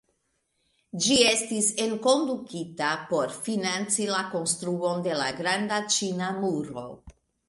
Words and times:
Ĝi 1.01 1.15
estis 1.31 1.65
enkondukita 1.83 2.87
por 3.11 3.35
financi 3.47 4.07
la 4.13 4.21
konstruon 4.31 5.05
de 5.09 5.19
la 5.21 5.29
Granda 5.43 5.79
Ĉina 5.97 6.31
Muro. 6.39 6.87